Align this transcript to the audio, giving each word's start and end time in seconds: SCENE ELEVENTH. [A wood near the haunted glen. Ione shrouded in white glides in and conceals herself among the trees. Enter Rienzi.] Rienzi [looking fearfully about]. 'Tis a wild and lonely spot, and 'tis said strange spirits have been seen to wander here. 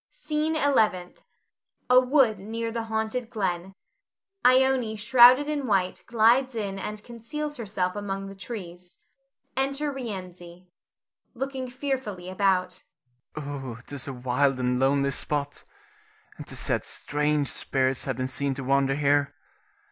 SCENE 0.09 0.55
ELEVENTH. 0.55 1.21
[A 1.87 1.99
wood 1.99 2.39
near 2.39 2.71
the 2.71 2.85
haunted 2.85 3.29
glen. 3.29 3.75
Ione 4.43 4.95
shrouded 4.95 5.47
in 5.47 5.67
white 5.67 6.01
glides 6.07 6.55
in 6.55 6.79
and 6.79 7.03
conceals 7.03 7.57
herself 7.57 7.95
among 7.95 8.25
the 8.25 8.33
trees. 8.33 8.97
Enter 9.55 9.91
Rienzi.] 9.91 10.65
Rienzi 10.65 10.69
[looking 11.35 11.69
fearfully 11.69 12.31
about]. 12.31 12.81
'Tis 13.35 14.07
a 14.07 14.13
wild 14.13 14.59
and 14.59 14.79
lonely 14.79 15.11
spot, 15.11 15.63
and 16.35 16.47
'tis 16.47 16.57
said 16.57 16.83
strange 16.83 17.49
spirits 17.49 18.05
have 18.05 18.17
been 18.17 18.25
seen 18.25 18.55
to 18.55 18.63
wander 18.63 18.95
here. 18.95 19.35